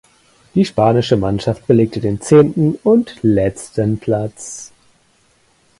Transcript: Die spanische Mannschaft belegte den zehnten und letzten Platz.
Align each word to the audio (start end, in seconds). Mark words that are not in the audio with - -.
Die 0.55 0.65
spanische 0.65 1.15
Mannschaft 1.15 1.67
belegte 1.67 1.99
den 1.99 2.19
zehnten 2.21 2.73
und 2.81 3.17
letzten 3.21 3.99
Platz. 3.99 4.71